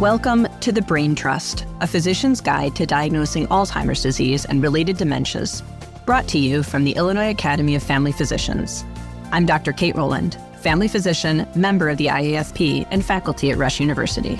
[0.00, 5.64] Welcome to the Brain Trust, a physician's guide to diagnosing Alzheimer's disease and related dementias,
[6.06, 8.84] brought to you from the Illinois Academy of Family Physicians.
[9.32, 9.72] I'm Dr.
[9.72, 14.38] Kate Rowland, family physician, member of the IAFP, and faculty at Rush University.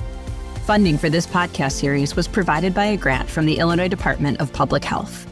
[0.64, 4.52] Funding for this podcast series was provided by a grant from the Illinois Department of
[4.52, 5.26] Public Health.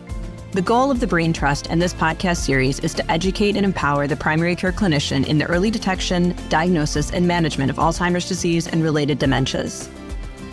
[0.50, 4.08] The goal of the Brain Trust and this podcast series is to educate and empower
[4.08, 8.82] the primary care clinician in the early detection, diagnosis, and management of Alzheimer's disease and
[8.82, 9.88] related dementias.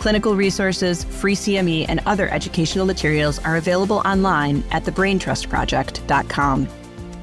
[0.04, 6.66] Clinical resources, free CME, and other educational materials are available online at thebraintrustproject.com.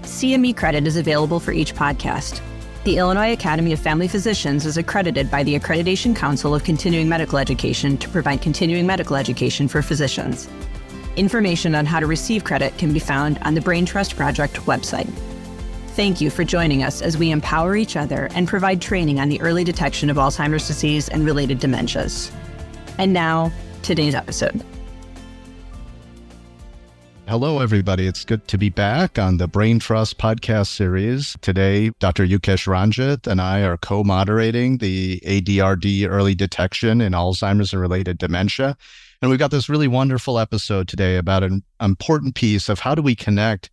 [0.01, 2.41] CME credit is available for each podcast.
[2.83, 7.37] The Illinois Academy of Family Physicians is accredited by the Accreditation Council of Continuing Medical
[7.37, 10.49] Education to provide continuing medical education for physicians.
[11.17, 15.07] Information on how to receive credit can be found on the Brain Trust Project website.
[15.89, 19.39] Thank you for joining us as we empower each other and provide training on the
[19.39, 22.31] early detection of Alzheimer's disease and related dementias.
[22.97, 24.63] And now, today's episode.
[27.27, 28.07] Hello, everybody.
[28.07, 31.37] It's good to be back on the Brain Trust podcast series.
[31.41, 32.27] Today, Dr.
[32.27, 38.17] Yukesh Ranjit and I are co moderating the ADRD early detection in Alzheimer's and related
[38.17, 38.75] dementia.
[39.21, 43.01] And we've got this really wonderful episode today about an important piece of how do
[43.01, 43.69] we connect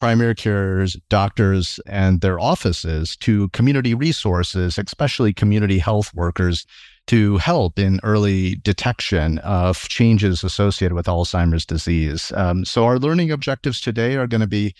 [0.00, 6.66] primary carers, doctors, and their offices to community resources, especially community health workers
[7.08, 12.32] to help in early detection of changes associated with Alzheimer's disease.
[12.34, 14.74] Um, so, our learning objectives today are going to be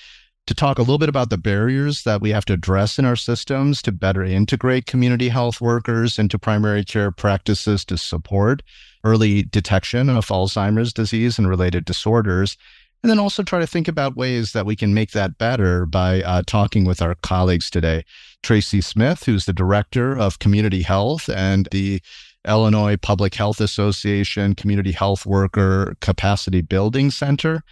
[0.47, 3.17] to talk a little bit about the barriers that we have to address in our
[3.17, 8.63] systems to better integrate community health workers into primary care practices to support
[9.05, 12.57] early detection of Alzheimer's disease and related disorders.
[13.03, 16.23] And then also try to think about ways that we can make that better by
[16.23, 18.05] uh, talking with our colleagues today.
[18.43, 22.01] Tracey Smith, who's the director of community health and the
[22.47, 27.63] Illinois Public Health Association Community Health Worker Capacity Building Center.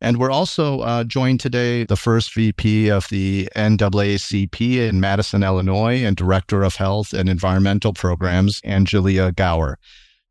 [0.00, 6.04] And we're also uh, joined today the first VP of the NAACP in Madison, Illinois,
[6.04, 9.78] and Director of Health and Environmental Programs, Angelia Gower.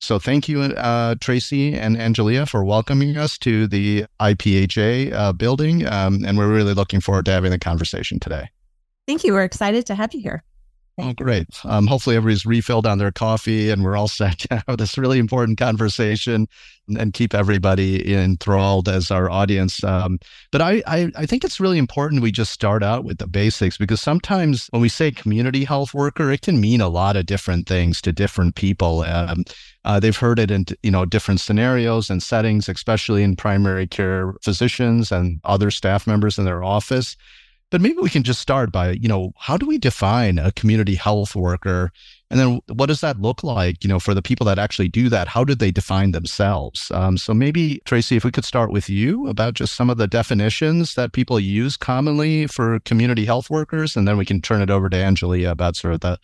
[0.01, 5.85] So thank you, uh, Tracey and Angelia, for welcoming us to the IPHA uh, building.
[5.85, 8.49] Um, and we're really looking forward to having the conversation today.
[9.07, 9.33] Thank you.
[9.33, 10.43] We're excited to have you here.
[10.97, 11.47] Oh, great.
[11.63, 15.19] Um, hopefully, everybody's refilled on their coffee and we're all set to have this really
[15.19, 16.47] important conversation
[16.97, 19.83] and keep everybody enthralled as our audience.
[19.83, 20.19] Um,
[20.51, 23.77] but I, I, I, think it's really important we just start out with the basics
[23.77, 27.67] because sometimes when we say community health worker, it can mean a lot of different
[27.67, 29.01] things to different people.
[29.01, 29.45] Um,
[29.85, 34.33] uh, they've heard it in you know different scenarios and settings, especially in primary care
[34.43, 37.15] physicians and other staff members in their office.
[37.71, 40.95] But maybe we can just start by, you know, how do we define a community
[40.95, 41.91] health worker?
[42.29, 45.07] And then what does that look like, you know, for the people that actually do
[45.07, 45.29] that?
[45.29, 46.91] How do they define themselves?
[46.91, 50.07] Um, so maybe, Tracey, if we could start with you about just some of the
[50.07, 54.69] definitions that people use commonly for community health workers, and then we can turn it
[54.69, 56.19] over to Angelia about sort of the,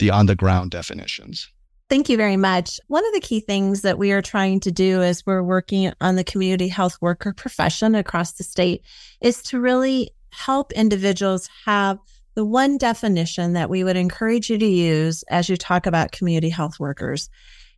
[0.00, 1.48] the on the ground definitions.
[1.88, 2.78] Thank you very much.
[2.86, 6.16] One of the key things that we are trying to do as we're working on
[6.16, 8.84] the community health worker profession across the state
[9.20, 11.98] is to really help individuals have
[12.34, 16.48] the one definition that we would encourage you to use as you talk about community
[16.48, 17.28] health workers.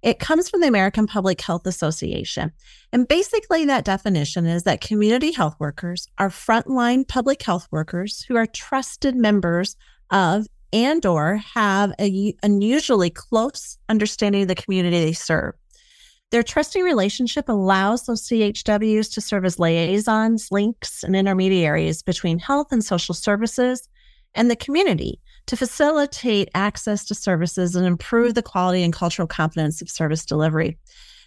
[0.02, 2.52] It comes from the American Public Health Association.
[2.92, 8.36] And basically, that definition is that community health workers are frontline public health workers who
[8.36, 9.76] are trusted members
[10.10, 15.54] of and or have a unusually close understanding of the community they serve.
[16.32, 22.68] Their trusting relationship allows those CHWs to serve as liaisons, links, and intermediaries between health
[22.72, 23.86] and social services
[24.34, 29.82] and the community to facilitate access to services and improve the quality and cultural competence
[29.82, 30.78] of service delivery.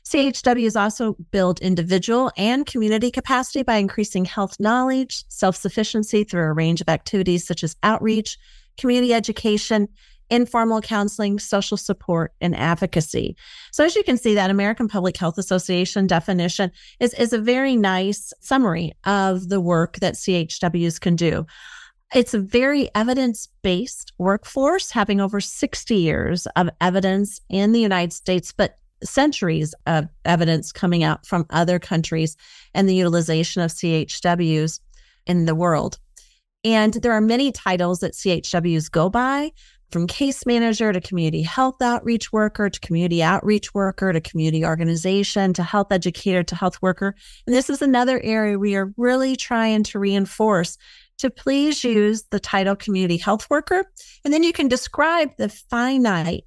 [0.08, 6.54] CHWs also build individual and community capacity by increasing health knowledge, self sufficiency through a
[6.54, 8.40] range of activities such as outreach,
[8.80, 9.88] community education,
[10.30, 13.36] informal counseling, social support, and advocacy.
[13.72, 17.76] So as you can see, that American Public Health Association definition is, is a very
[17.76, 21.46] nice summary of the work that CHWs can do.
[22.14, 28.14] It's a very evidence based workforce, having over 60 years of evidence in the United
[28.14, 32.38] States, but centuries of evidence coming out from other countries
[32.74, 34.80] and the utilization of CHWs
[35.26, 36.00] in the world.
[36.64, 39.52] And there are many titles that CHWs go by
[39.92, 45.54] from case manager to community health outreach worker to community outreach worker to community organization
[45.54, 47.16] to health educator to health worker.
[47.46, 50.78] And this is another area we are really trying to reinforce
[51.18, 53.86] to please use the title community health worker.
[54.24, 56.46] And then you can describe the finite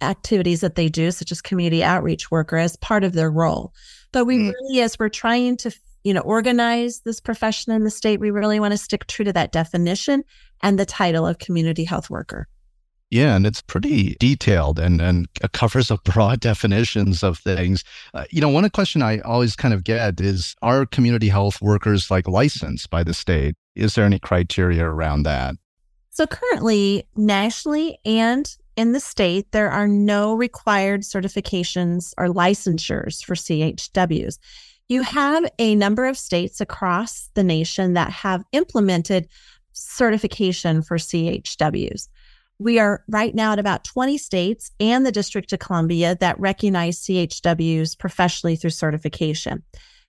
[0.00, 3.72] activities that they do, such as community outreach worker, as part of their role.
[4.12, 4.52] But we mm.
[4.52, 5.72] really, as we're trying to,
[6.02, 9.32] you know, organize this profession in the state, we really want to stick true to
[9.34, 10.24] that definition
[10.62, 12.48] and the title of community health worker.
[13.10, 17.84] Yeah, and it's pretty detailed and and covers up broad definitions of things.
[18.14, 22.10] Uh, you know, one question I always kind of get is: Are community health workers
[22.10, 23.56] like licensed by the state?
[23.74, 25.56] Is there any criteria around that?
[26.10, 33.34] So currently, nationally and in the state, there are no required certifications or licensures for
[33.34, 34.38] CHWs.
[34.88, 39.28] You have a number of states across the nation that have implemented
[39.72, 42.08] certification for CHWs.
[42.60, 47.00] We are right now at about 20 states and the District of Columbia that recognize
[47.00, 49.62] CHWs professionally through certification.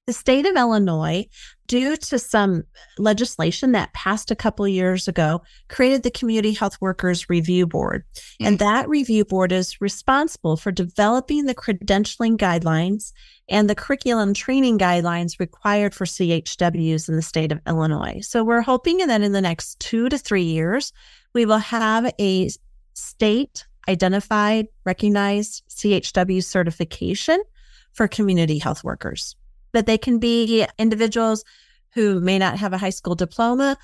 [0.08, 1.28] The state of Illinois,
[1.68, 2.64] due to some
[2.98, 8.04] legislation that passed a couple years ago, created the Community Health Workers Review Board.
[8.16, 8.46] Mm-hmm.
[8.48, 13.14] And that review board is responsible for developing the credentialing guidelines
[13.48, 18.22] and the curriculum training guidelines required for CHWs in the state of Illinois.
[18.22, 20.94] So we're hoping that in the next two to three years,
[21.34, 22.50] we will have a
[22.96, 27.42] state identified, recognized CHW certification
[27.94, 29.36] for community health workers
[29.74, 31.44] that they can be individuals
[31.94, 33.78] who may not have a high school diploma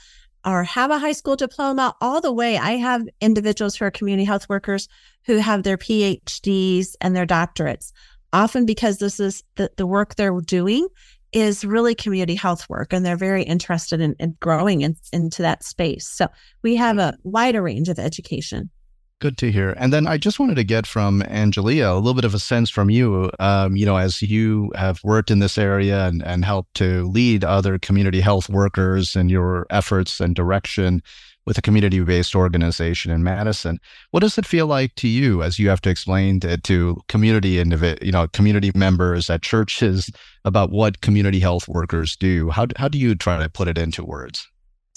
[0.46, 2.58] or have a high school diploma all the way.
[2.58, 4.88] I have individuals who are community health workers
[5.26, 7.92] who have their PhDs and their doctorates,
[8.32, 10.88] often because this is the, the work they're doing
[11.34, 15.64] is really community health work and they're very interested in, in growing in, into that
[15.64, 16.08] space.
[16.08, 16.28] So
[16.64, 18.70] we have a wider range of education.
[19.20, 19.72] Good to hear.
[19.78, 22.70] And then I just wanted to get from Angelia a little bit of a sense
[22.70, 26.76] from you, um, you know, as you have worked in this area and, and helped
[26.76, 31.02] to lead other community health workers and your efforts and direction
[31.48, 33.80] with a community based organization in Madison.
[34.12, 37.56] What does it feel like to you as you have to explain to, to community
[37.56, 40.12] individ, you know, community members at churches
[40.46, 42.52] about what community health workers do?
[42.52, 44.48] How, how do you try to put it into words?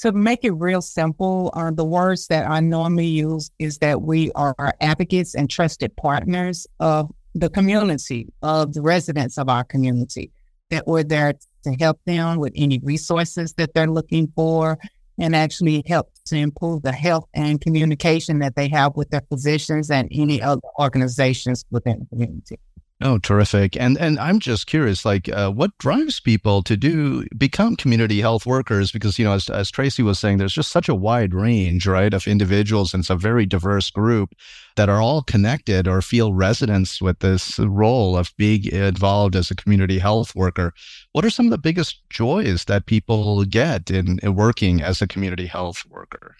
[0.01, 4.33] To make it real simple, uh, the words that I normally use is that we
[4.33, 10.31] are advocates and trusted partners of the community, of the residents of our community,
[10.71, 14.79] that we're there to help them with any resources that they're looking for
[15.19, 19.91] and actually help to improve the health and communication that they have with their physicians
[19.91, 22.59] and any other organizations within the community.
[23.03, 23.79] Oh, terrific!
[23.79, 28.45] And and I'm just curious, like, uh, what drives people to do become community health
[28.45, 28.93] workers?
[28.93, 32.13] Because you know, as as Tracey was saying, there's just such a wide range, right,
[32.13, 34.35] of individuals, and it's a very diverse group
[34.77, 39.57] that are all connected or feel resonance with this role of being involved as a
[39.57, 40.75] community health worker.
[41.13, 45.07] What are some of the biggest joys that people get in, in working as a
[45.09, 46.37] community health worker?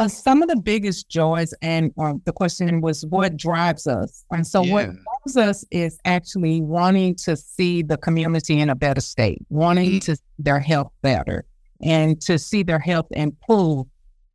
[0.00, 4.24] Uh, some of the biggest joys, and uh, the question was what drives us.
[4.30, 4.72] And so, yeah.
[4.72, 9.90] what drives us is actually wanting to see the community in a better state, wanting
[9.90, 10.12] mm-hmm.
[10.12, 11.44] to their health better,
[11.82, 13.86] and to see their health improve.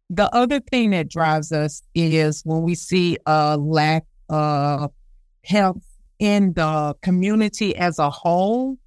[0.09, 4.91] The other thing that drives us is when we see a lack of
[5.45, 5.81] health
[6.19, 8.77] in the community as a whole,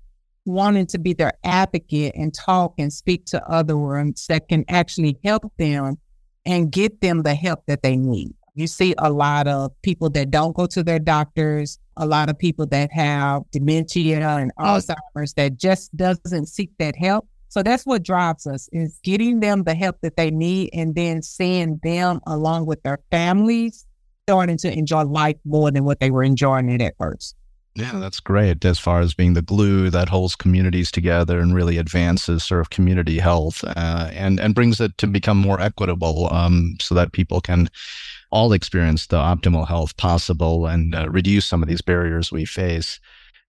[0.44, 5.19] wanting to be their advocate and talk and speak to other ones that can actually
[5.25, 5.96] help them
[6.46, 8.34] and get them the help that they need.
[8.54, 12.38] You see a lot of people that don't go to their doctors, a lot of
[12.38, 14.64] people that have dementia and oh.
[14.64, 17.28] Alzheimer's that just doesn't seek that help.
[17.49, 21.23] So that's what drives us is getting them the help that they need and then
[21.23, 23.87] seeing them along with their families
[24.26, 27.37] starting to enjoy life more than what they were enjoying it at first.
[27.76, 31.76] Yeah, that's great as far as being the glue that holds communities together and really
[31.76, 36.76] advances sort of community health uh, and, and brings it to become more equitable um,
[36.80, 37.68] so that people can
[38.30, 42.99] all experience the optimal health possible and uh, reduce some of these barriers we face.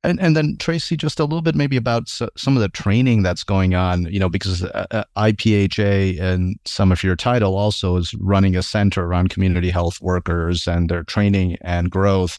[0.04, 3.44] And, and then Tracey, just a little bit maybe about some of the training that's
[3.44, 8.14] going on, you know, because uh, uh IPHA and some of your title also is
[8.16, 12.38] running a center around community health workers and their training and growth.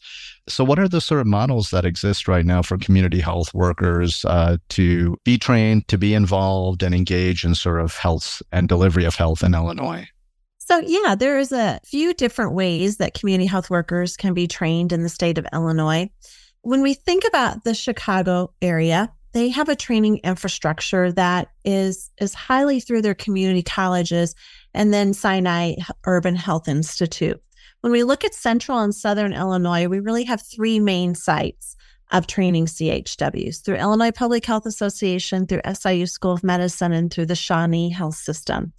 [0.49, 4.25] So, what are the sort of models that exist right now for community health workers
[4.25, 9.05] uh, to be trained, to be involved, and engage in sort of health and delivery
[9.05, 10.09] of health in Illinois?
[10.59, 14.93] So, yeah, there is a few different ways that community health workers can be trained
[14.93, 16.11] in the state of Illinois.
[16.63, 22.35] When we think about the Chicago area, they have a training infrastructure that is is
[22.35, 24.35] highly through their community colleges
[24.75, 25.75] and then Sinai
[26.05, 27.41] Urban Health Institute.
[27.81, 31.77] When we look at central and southern Illinois, we really have three main sites
[32.11, 37.27] of training CHWs through Illinois Public Health Association, through SIU School of Medicine, and through
[37.27, 38.73] the Shawnee Health System.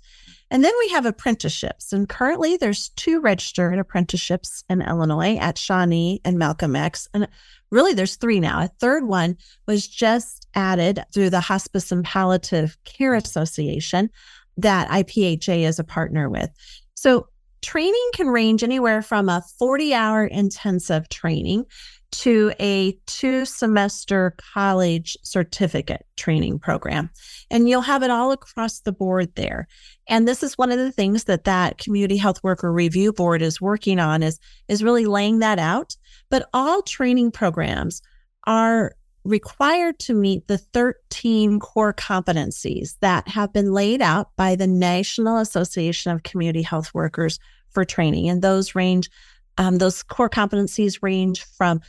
[0.51, 1.93] And then we have apprenticeships.
[1.93, 7.07] And currently there's two registered apprenticeships in Illinois at Shawnee and Malcolm X.
[7.13, 7.27] And
[7.71, 8.63] really there's three now.
[8.63, 9.37] A third one
[9.67, 14.09] was just added through the Hospice and Palliative Care Association
[14.57, 16.49] that IPHA is a partner with.
[16.95, 17.27] So
[17.61, 21.65] training can range anywhere from a 40 hour intensive training
[22.11, 27.09] to a two semester college certificate training program.
[27.51, 29.67] And you'll have it all across the board there.
[30.07, 33.61] And this is one of the things that that community health worker review board is
[33.61, 35.95] working on is, is really laying that out.
[36.29, 38.01] But all training programs
[38.47, 44.67] are required to meet the 13 core competencies that have been laid out by the
[44.67, 48.29] National Association of Community Health Workers for training.
[48.29, 49.09] And those range,
[49.57, 51.81] um, those core competencies range from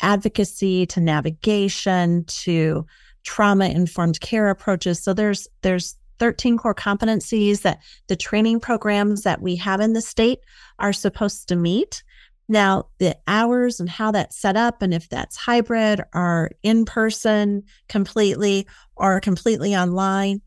[0.00, 2.86] advocacy to navigation to
[3.24, 5.02] trauma informed care approaches.
[5.02, 10.00] So there's, there's 13 core competencies that the training programs that we have in the
[10.00, 10.40] state
[10.78, 12.02] are supposed to meet.
[12.48, 17.62] Now, the hours and how that's set up, and if that's hybrid or in person
[17.88, 20.42] completely or completely online,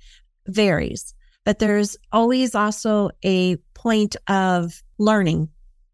[0.47, 1.13] varies.
[1.43, 5.49] But there's always also a point of learning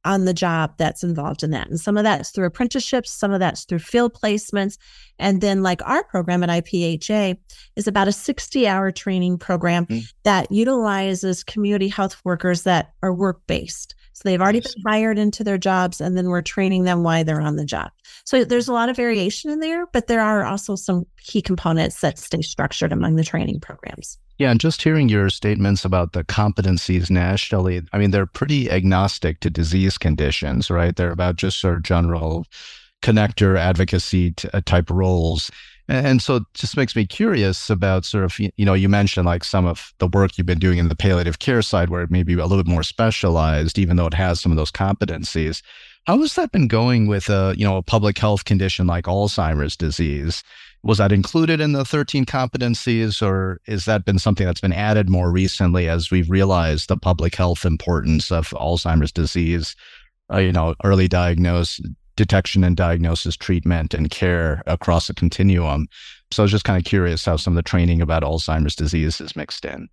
[0.05, 1.69] on the job that's involved in that.
[1.69, 4.77] And some of that's through apprenticeships, some of that's through field placements.
[5.19, 7.37] And then, like our program at IPHA,
[7.75, 10.03] is about a 60 hour training program mm-hmm.
[10.23, 13.95] that utilizes community health workers that are work based.
[14.13, 17.41] So they've already been hired into their jobs, and then we're training them while they're
[17.41, 17.91] on the job.
[18.25, 22.01] So there's a lot of variation in there, but there are also some key components
[22.01, 24.17] that stay structured among the training programs.
[24.37, 29.39] Yeah, and just hearing your statements about the competencies nationally, I mean, they're pretty agnostic
[29.41, 30.95] to disease conditions, right?
[30.95, 32.45] They're about just sort of general
[33.03, 35.51] connector advocacy t- uh, type roles.
[35.89, 39.43] And so it just makes me curious about sort of, you know, you mentioned like
[39.43, 42.23] some of the work you've been doing in the palliative care side where it may
[42.23, 45.61] be a little bit more specialized, even though it has some of those competencies.
[46.05, 49.75] How has that been going with a, you know, a public health condition like Alzheimer's
[49.75, 50.43] disease?
[50.83, 55.09] Was that included in the 13 competencies or is that been something that's been added
[55.09, 59.75] more recently as we've realized the public health importance of Alzheimer's disease,
[60.33, 61.79] uh, you know, early diagnose,
[62.15, 65.87] detection and diagnosis, treatment, and care across a continuum.
[66.31, 69.19] So I was just kind of curious how some of the training about Alzheimer's disease
[69.21, 69.89] is mixed in.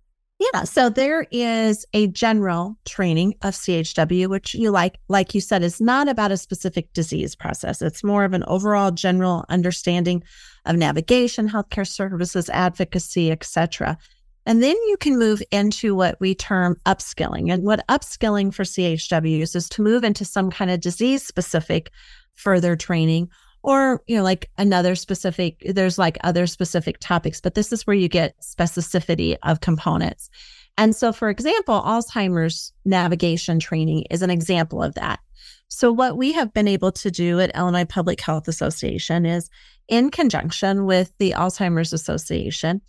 [0.53, 5.61] Yeah, so there is a general training of CHW, which you like, like you said,
[5.61, 7.79] is not about a specific disease process.
[7.79, 10.23] It's more of an overall general understanding
[10.65, 13.99] of navigation, healthcare services, advocacy, etc.
[14.45, 17.51] And then you can move into what we term upskilling.
[17.53, 21.91] And what upskilling for CHWs is to move into some kind of disease specific
[22.35, 23.29] further training
[23.63, 27.95] or, you know, like another specific, there's like other specific topics, but this is where
[27.95, 30.29] you get specificity of components.
[30.77, 35.19] And so, for example, Alzheimer's navigation training is an example of that.
[35.67, 39.49] So, what we have been able to do at Illinois Public Health Association is,
[39.87, 42.81] in conjunction with the Alzheimer's Association,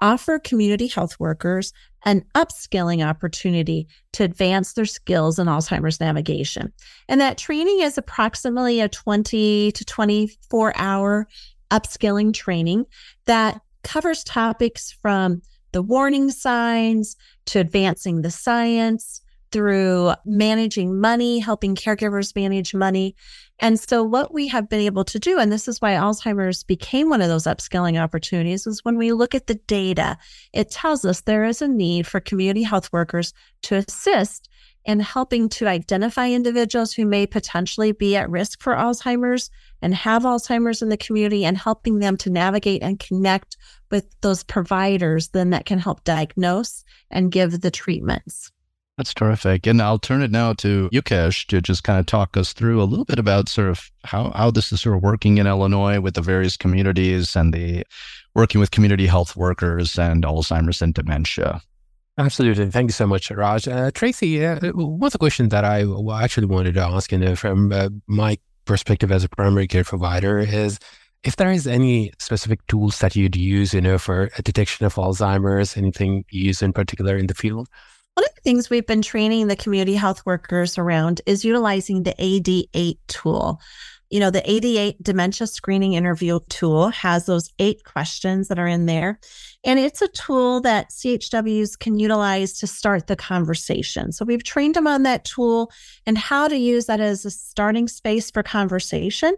[0.00, 1.72] offer community health workers
[2.04, 6.72] an upskilling opportunity to advance their skills in Alzheimer's navigation.
[7.08, 11.26] And that training is approximately a 20 to 24 hour
[11.70, 12.86] upskilling training
[13.26, 21.74] that covers topics from the warning signs to advancing the science through managing money, helping
[21.74, 23.14] caregivers manage money,
[23.60, 27.10] and so, what we have been able to do, and this is why Alzheimer's became
[27.10, 30.16] one of those upskilling opportunities, is when we look at the data,
[30.52, 34.48] it tells us there is a need for community health workers to assist
[34.84, 39.50] in helping to identify individuals who may potentially be at risk for Alzheimer's
[39.82, 43.56] and have Alzheimer's in the community and helping them to navigate and connect
[43.90, 48.52] with those providers then that can help diagnose and give the treatments.
[48.98, 49.64] That's terrific.
[49.68, 52.84] And I'll turn it now to Yukesh to just kind of talk us through a
[52.84, 56.14] little bit about sort of how, how this is sort of working in Illinois with
[56.14, 57.84] the various communities and the
[58.34, 61.62] working with community health workers and Alzheimer's and dementia.
[62.18, 62.68] Absolutely.
[62.72, 63.68] Thank you so much, Raj.
[63.68, 65.86] Uh, Tracey, uh, one of the questions that I
[66.20, 70.40] actually wanted to ask you know, from uh, my perspective as a primary care provider
[70.40, 70.80] is
[71.22, 74.96] if there is any specific tools that you'd use, you know, for a detection of
[74.96, 77.68] Alzheimer's, anything you use in particular in the field?
[78.18, 82.16] One of the things we've been training the community health workers around is utilizing the
[82.18, 83.60] AD8 tool.
[84.10, 88.86] You know, the AD8 dementia screening interview tool has those eight questions that are in
[88.86, 89.20] there.
[89.62, 94.10] And it's a tool that CHWs can utilize to start the conversation.
[94.10, 95.70] So we've trained them on that tool
[96.04, 99.36] and how to use that as a starting space for conversation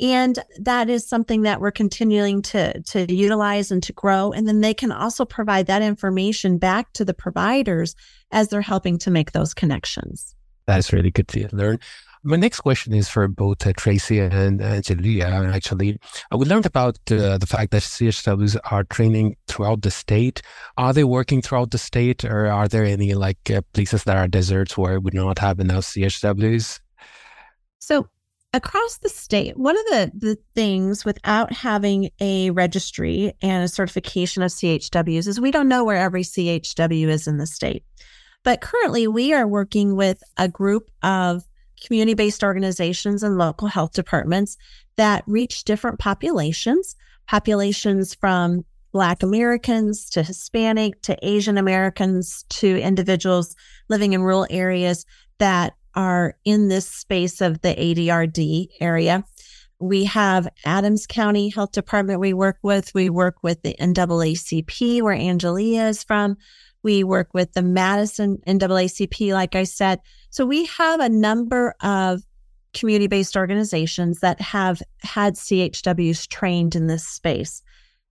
[0.00, 4.32] And that is something that we're continuing to, to utilize and to grow.
[4.32, 7.94] And then they can also provide that information back to the providers
[8.30, 10.34] as they're helping to make those connections.
[10.66, 11.78] That's really good to learn.
[12.24, 15.52] My next question is for both uh, Tracey and Angelia.
[15.52, 15.98] Actually,
[16.32, 20.40] uh, we learned about uh, the fact that CHWs are training throughout the state.
[20.76, 24.28] Are they working throughout the state, or are there any like uh, places that are
[24.28, 26.78] deserts where we do not have enough CHWs?
[27.80, 28.06] So
[28.54, 34.42] across the state, one of the, the things without having a registry and a certification
[34.42, 37.84] of CHWs is we don't know where every CHW is in the state.
[38.44, 41.44] But currently, we are working with a group of
[41.84, 44.56] community based organizations and local health departments
[44.96, 53.56] that reach different populations, populations from Black Americans to Hispanic to Asian Americans to individuals
[53.88, 55.06] living in rural areas
[55.38, 59.24] that are in this space of the ADRD area.
[59.78, 62.94] We have Adams County Health Department we work with.
[62.94, 66.36] We work with the NAACP, where Angelia is from.
[66.84, 70.00] We work with the Madison NAACP, like I said.
[70.30, 72.22] So we have a number of
[72.74, 77.62] community based organizations that have had CHWs trained in this space.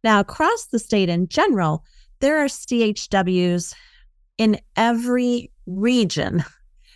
[0.03, 1.83] Now, across the state in general,
[2.19, 3.73] there are CHWs
[4.37, 6.43] in every region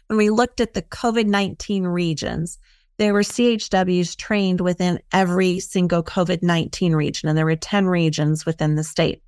[0.08, 2.60] when we looked at the COVID 19 regions,
[2.98, 8.46] there were CHWs trained within every single COVID 19 region, and there were 10 regions
[8.46, 9.22] within the state.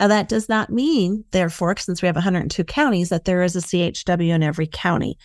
[0.00, 3.60] Now, that does not mean, therefore, since we have 102 counties, that there is a
[3.60, 5.16] CHW in every county.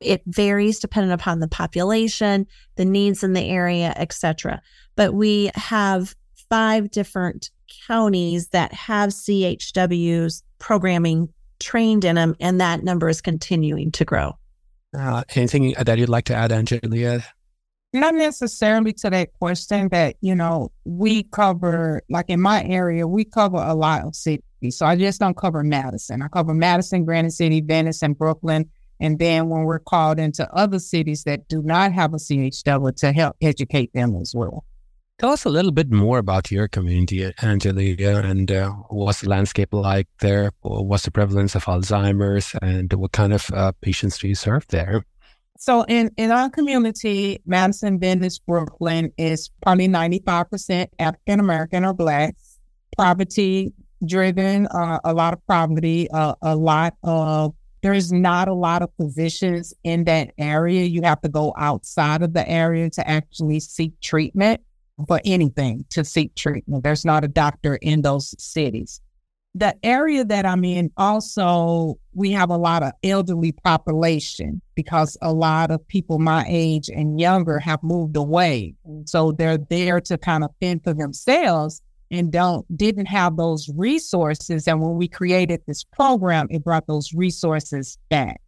[0.00, 2.46] It varies depending upon the population,
[2.76, 4.60] the needs in the area, etc.
[4.96, 6.14] But we have
[6.50, 7.50] five different
[7.86, 14.36] counties that have CHWs programming trained in them, and that number is continuing to grow.
[14.96, 17.22] Uh, anything that you'd like to add, Angelia?
[17.92, 23.24] Not necessarily to that question that, you know, we cover, like in my area, we
[23.24, 24.42] cover a lot of cities.
[24.70, 26.20] So I just don't cover Madison.
[26.20, 28.68] I cover Madison, Granite City, Venice, and Brooklyn.
[29.00, 33.12] And then when we're called into other cities that do not have a CHW to
[33.12, 34.64] help educate them as well.
[35.18, 39.74] Tell us a little bit more about your community, Angelia, and uh, what's the landscape
[39.74, 40.52] like there?
[40.62, 45.04] What's the prevalence of Alzheimer's, and what kind of uh, patients do you serve there?
[45.58, 52.36] So, in, in our community, Madison, Venice, Brooklyn is probably 95% African American or Black,
[52.96, 53.72] poverty
[54.06, 58.90] driven, uh, a lot of poverty, uh, a lot of there's not a lot of
[58.96, 60.84] physicians in that area.
[60.84, 64.60] You have to go outside of the area to actually seek treatment
[65.06, 66.82] for anything to seek treatment.
[66.82, 69.00] There's not a doctor in those cities.
[69.54, 75.32] The area that I'm in also, we have a lot of elderly population because a
[75.32, 78.74] lot of people my age and younger have moved away.
[79.06, 84.68] So they're there to kind of fend for themselves and don't didn't have those resources.
[84.68, 88.40] And when we created this program, it brought those resources back.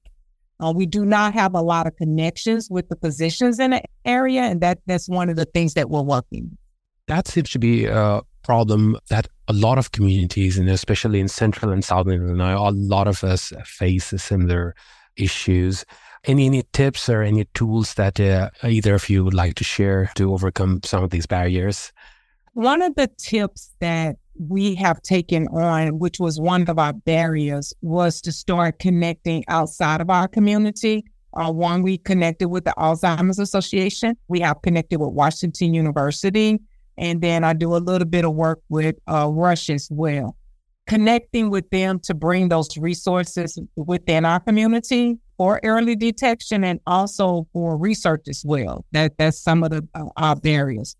[0.60, 4.42] Uh, we do not have a lot of connections with the physicians in the area,
[4.42, 6.56] and that that's one of the things that we're working.
[7.06, 11.72] That seems to be a problem that a lot of communities, and especially in central
[11.72, 14.74] and southern Illinois, a lot of us face similar
[15.16, 15.84] issues.
[16.24, 20.10] Any any tips or any tools that uh, either of you would like to share
[20.16, 21.92] to overcome some of these barriers?
[22.52, 24.16] One of the tips that
[24.48, 30.00] we have taken on, which was one of our barriers, was to start connecting outside
[30.00, 31.04] of our community.
[31.34, 34.16] Uh, one, we connected with the Alzheimer's Association.
[34.28, 36.58] We have connected with Washington University.
[36.96, 40.36] And then I do a little bit of work with uh, Rush as well.
[40.86, 47.46] Connecting with them to bring those resources within our community for early detection and also
[47.52, 48.84] for research as well.
[48.92, 50.96] That that's some of the uh, our barriers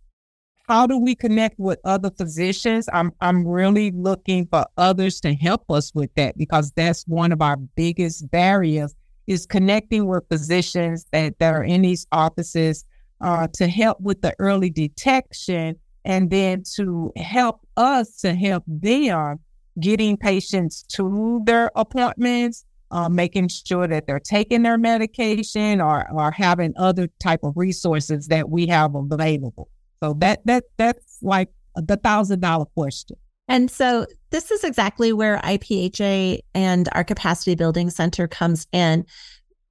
[0.71, 2.89] how do we connect with other physicians?
[2.93, 7.43] I'm I'm really looking for others to help us with that because that's one of
[7.43, 8.95] our biggest barriers
[9.27, 12.85] is connecting with physicians that, that are in these offices
[13.21, 19.41] uh, to help with the early detection and then to help us to help them
[19.81, 26.31] getting patients to their appointments, uh, making sure that they're taking their medication or, or
[26.31, 29.69] having other type of resources that we have available.
[30.03, 33.17] So that that that's like the thousand dollar question.
[33.49, 39.05] And so this is exactly where IPHA and our capacity building center comes in.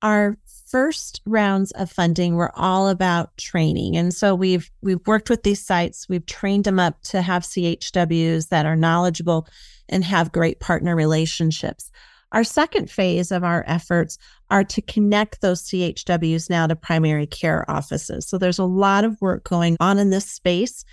[0.01, 0.37] Our
[0.69, 3.97] first rounds of funding were all about training.
[3.97, 8.49] And so we've we've worked with these sites, we've trained them up to have CHWs
[8.49, 9.47] that are knowledgeable
[9.87, 11.89] and have great partner relationships.
[12.31, 14.17] Our second phase of our efforts
[14.49, 18.27] are to connect those CHWs now to primary care offices.
[18.27, 20.83] So there's a lot of work going on in this space.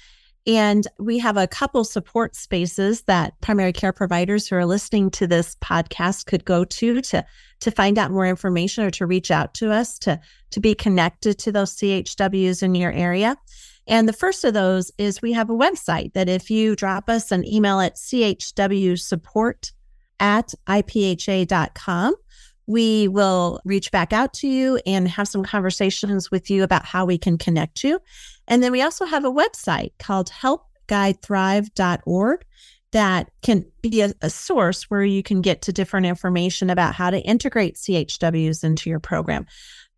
[0.46, 5.26] And we have a couple support spaces that primary care providers who are listening to
[5.26, 7.26] this podcast could go to to,
[7.60, 10.20] to find out more information or to reach out to us to,
[10.52, 13.36] to be connected to those CHWs in your area.
[13.88, 17.32] And the first of those is we have a website that if you drop us
[17.32, 19.72] an email at chwsupport
[20.20, 22.14] at ipha.com,
[22.66, 27.04] we will reach back out to you and have some conversations with you about how
[27.04, 28.00] we can connect you.
[28.48, 32.44] And then we also have a website called helpguidethrive.org
[32.92, 37.10] that can be a, a, source where you can get to different information about how
[37.10, 39.44] to integrate CHWs into your program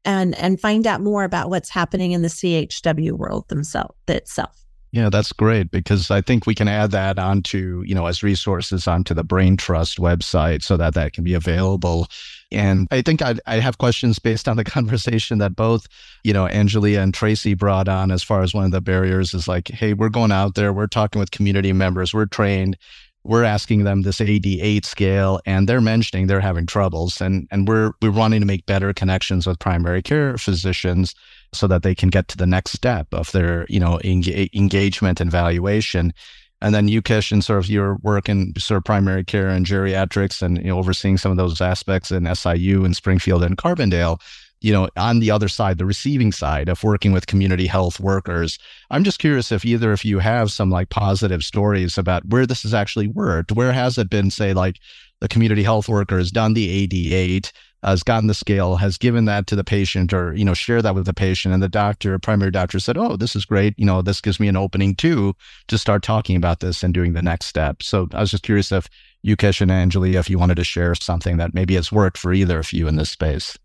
[0.04, 4.64] and and find out more about what's happening in the CHW world themselves itself.
[4.98, 8.88] Yeah, that's great because I think we can add that onto, you know, as resources
[8.88, 12.08] onto the Brain Trust website so that that can be available.
[12.50, 15.86] And I think I, I have questions based on the conversation that both,
[16.24, 19.46] you know, Angelia and Tracey brought on as far as one of the barriers is
[19.46, 22.76] like, hey, we're going out there, we're talking with community members, we're trained,
[23.22, 27.92] we're asking them this AD8 scale and they're mentioning they're having troubles and and we're
[28.02, 31.14] we're wanting to make better connections with primary care physicians
[31.52, 35.30] so that they can get to the next step of their you know engagement and
[35.30, 36.12] valuation
[36.60, 40.42] and then Yukesh and sort of your work in sort of primary care and geriatrics
[40.42, 44.20] and you know overseeing some of those aspects in SIU and Springfield and Carbondale
[44.60, 48.58] you know, on the other side, the receiving side of working with community health workers.
[48.90, 52.62] I'm just curious if either of you have some like positive stories about where this
[52.62, 53.52] has actually worked.
[53.52, 54.80] Where has it been, say, like
[55.20, 59.46] the community health worker has done the AD8, has gotten the scale, has given that
[59.46, 61.54] to the patient or, you know, share that with the patient.
[61.54, 63.74] And the doctor, primary doctor said, Oh, this is great.
[63.78, 65.34] You know, this gives me an opening too
[65.68, 67.82] to start talking about this and doing the next step.
[67.82, 68.88] So I was just curious if
[69.24, 72.58] Yukesh and Angelia, if you wanted to share something that maybe has worked for either
[72.58, 73.56] of you in this space.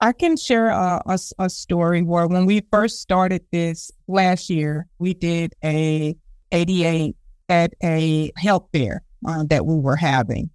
[0.00, 4.88] I can share a, a, a, story where when we first started this last year,
[4.98, 6.16] we did a
[6.50, 7.14] AD8
[7.48, 10.50] at a health fair uh, that we were having.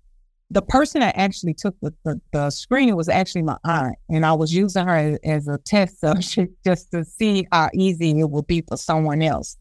[0.49, 4.31] The person that actually took the, the, the, screening was actually my aunt, and I
[4.31, 8.47] was using her as, as a test subject just to see how easy it would
[8.47, 9.57] be for someone else.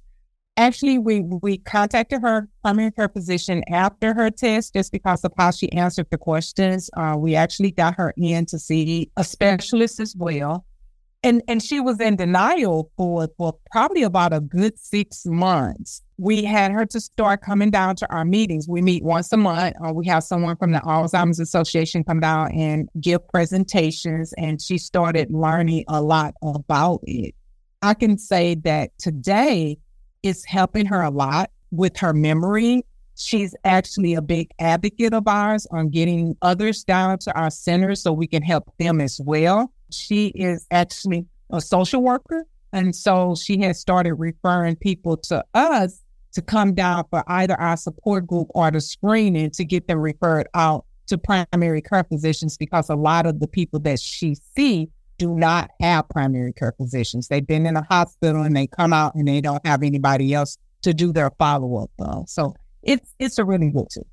[0.59, 5.51] Actually, we we contacted her primary care physician after her test just because of how
[5.51, 6.89] she answered the questions.
[6.97, 10.65] Uh, we actually got her in to see a specialist as well.
[11.23, 16.03] And, and she was in denial for, for probably about a good six months.
[16.19, 18.69] We had her to start coming down to our meetings.
[18.69, 19.75] We meet once a month.
[19.85, 24.79] Uh, we have someone from the Alzheimer's Association come down and give presentations, and she
[24.79, 27.35] started learning a lot about it.
[27.83, 29.79] I can say that today,
[30.27, 32.85] is helping her a lot with her memory.
[33.17, 38.13] She's actually a big advocate of ours on getting others down to our centers so
[38.13, 39.73] we can help them as well.
[39.91, 42.45] She is actually a social worker.
[42.73, 46.03] And so she has started referring people to us
[46.37, 50.47] to come down for either our support group or the screening to get them referred
[50.53, 55.35] out to primary care physicians because a lot of the people that she see do
[55.35, 57.29] not have primary care physicians.
[57.29, 60.59] They've been in a hospital and they come out and they don't have anybody else
[60.83, 61.91] to do their follow up.
[61.99, 62.27] Though.
[62.29, 64.07] So it's it's a really good tool.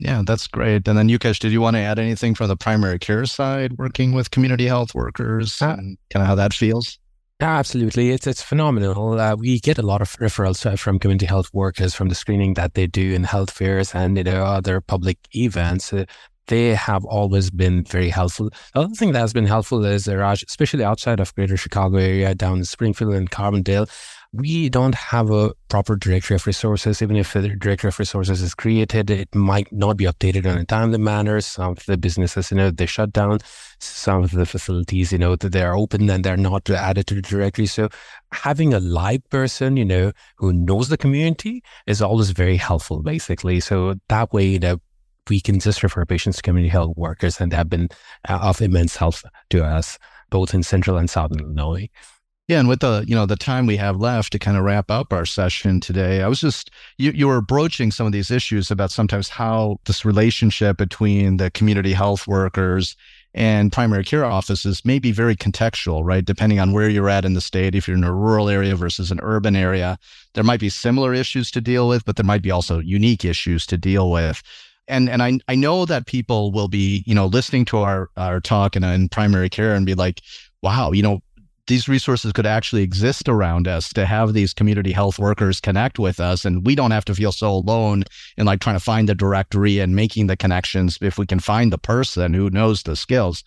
[0.00, 0.88] Yeah, that's great.
[0.88, 4.10] And then Yukesh, did you want to add anything from the primary care side, working
[4.10, 6.98] with community health workers uh, and kind of how that feels?
[7.42, 8.10] Absolutely.
[8.10, 9.18] It's it's phenomenal.
[9.18, 12.54] Uh, we get a lot of referrals uh, from community health workers from the screening
[12.54, 15.92] that they do in health fairs and you know, other public events.
[15.92, 16.04] Uh,
[16.46, 18.50] they have always been very helpful.
[18.74, 22.32] The other thing that has been helpful is Raj, especially outside of Greater Chicago area,
[22.32, 23.90] down in Springfield and Carbondale,
[24.34, 27.02] we don't have a proper directory of resources.
[27.02, 30.64] Even if the directory of resources is created, it might not be updated in a
[30.64, 31.40] timely manner.
[31.42, 33.40] Some of the businesses, you know, they shut down.
[33.78, 37.14] Some of the facilities, you know, that they are open and they're not added to
[37.14, 37.66] the directory.
[37.66, 37.90] So
[38.32, 43.60] having a live person, you know, who knows the community is always very helpful, basically.
[43.60, 44.78] So that way, you know,
[45.28, 47.88] we can just refer patients to community health workers, and they have been
[48.28, 49.16] uh, of immense help
[49.50, 49.98] to us,
[50.30, 51.88] both in central and southern Illinois.
[52.48, 54.90] Yeah, and with the you know the time we have left to kind of wrap
[54.90, 58.70] up our session today, I was just you you were broaching some of these issues
[58.70, 62.96] about sometimes how this relationship between the community health workers
[63.32, 66.24] and primary care offices may be very contextual, right?
[66.24, 69.10] Depending on where you're at in the state, if you're in a rural area versus
[69.10, 69.96] an urban area,
[70.34, 73.66] there might be similar issues to deal with, but there might be also unique issues
[73.66, 74.42] to deal with
[74.88, 78.40] and and I I know that people will be you know listening to our our
[78.40, 80.22] talk and in primary care and be like,
[80.62, 81.20] wow, you know,
[81.72, 86.20] these resources could actually exist around us to have these community health workers connect with
[86.20, 88.04] us and we don't have to feel so alone
[88.36, 91.72] in like trying to find the directory and making the connections if we can find
[91.72, 93.42] the person who knows the skills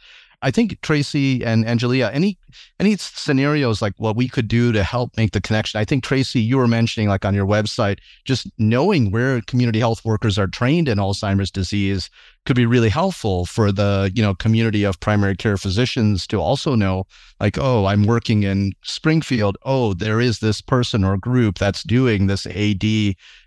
[0.45, 2.37] I think Tracey and Angelia, any
[2.79, 5.79] any scenarios like what we could do to help make the connection?
[5.79, 10.05] I think Tracey, you were mentioning like on your website, just knowing where community health
[10.05, 12.11] workers are trained in Alzheimer's disease
[12.45, 16.75] could be really helpful for the you know community of primary care physicians to also
[16.75, 17.07] know
[17.39, 22.27] like oh i'm working in springfield oh there is this person or group that's doing
[22.27, 22.85] this ad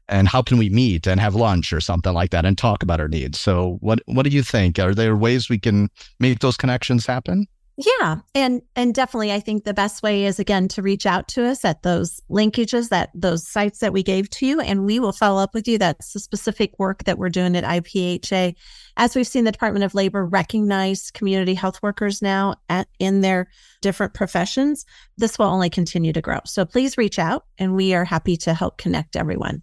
[0.08, 3.00] and how can we meet and have lunch or something like that and talk about
[3.00, 3.38] our needs?
[3.38, 4.78] So what what do you think?
[4.78, 7.46] Are there ways we can make those connections happen?
[7.78, 11.44] Yeah and and definitely i think the best way is again to reach out to
[11.44, 15.12] us at those linkages that those sites that we gave to you and we will
[15.12, 15.78] follow up with you.
[15.78, 18.56] That's the specific work that we're doing at ipha
[18.96, 23.48] as we've seen the department of labor recognize community health workers now at, in their
[23.80, 24.84] different professions
[25.16, 26.40] this will only continue to grow.
[26.46, 29.62] So please reach out and we are happy to help connect everyone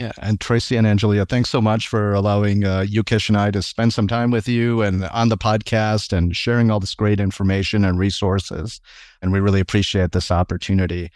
[0.00, 3.62] yeah, and Tracey and Angelia, thanks so much for allowing uh, Yukesh and I to
[3.62, 7.84] spend some time with you and on the podcast and sharing all this great information
[7.84, 8.80] and resources.
[9.20, 11.10] And we really appreciate this opportunity.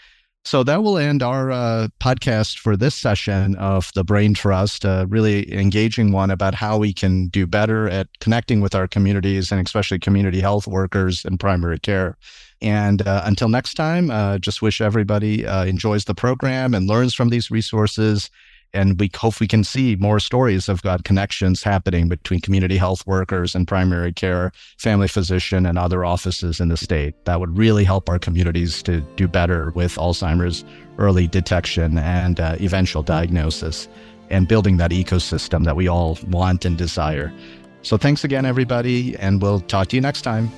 [0.45, 5.07] So that will end our uh, podcast for this session of the Brain Trust, a
[5.09, 9.65] really engaging one about how we can do better at connecting with our communities and
[9.65, 12.17] especially community health workers in primary care.
[12.61, 17.15] And uh, until next time, uh, just wish everybody uh, enjoys the program and learns
[17.15, 18.29] from these resources
[18.75, 23.07] and we hope we can see more stories of God connections happening between community health
[23.07, 27.15] workers and primary care, family physician, and other offices in the state.
[27.25, 30.65] That would really help our communities to do better with Alzheimer's
[30.99, 33.89] early detection and uh, eventual diagnosis
[34.31, 37.33] and building that ecosystem that we all want and desire.
[37.83, 40.51] So thanks again, everybody, and we'll talk to you next time.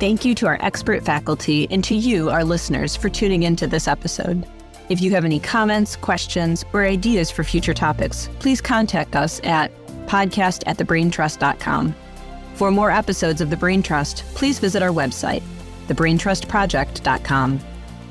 [0.00, 3.86] Thank you to our expert faculty and to you, our listeners, for tuning into this
[3.86, 4.46] episode.
[4.88, 9.70] If you have any comments, questions, or ideas for future topics, please contact us at
[10.06, 11.94] podcast at thebraintrust.com.
[12.54, 15.42] For more episodes of The Brain Trust, please visit our website,
[15.88, 17.60] thebraintrustproject.com.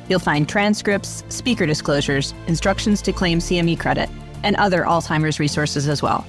[0.08, 4.12] You'll find transcripts, speaker disclosures, instructions to claim CME credit,
[4.44, 6.24] and other Alzheimer's resources as well.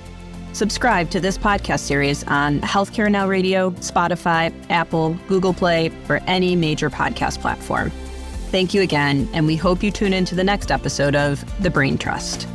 [0.52, 6.56] Subscribe to this podcast series on Healthcare Now Radio, Spotify, Apple, Google Play, or any
[6.56, 7.90] major podcast platform.
[8.50, 11.70] Thank you again, and we hope you tune in to the next episode of The
[11.70, 12.48] Brain Trust.